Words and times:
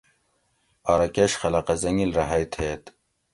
آرہ 0.91 1.07
کش 1.15 1.31
خلقہ 1.41 1.75
زنگل 1.81 2.11
رہ 2.17 2.25
ہئ 2.31 2.43
تھیت 2.53 2.83